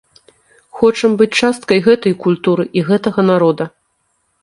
[0.79, 3.73] Хочам быць часткай гэтай культуры і гэтага народа.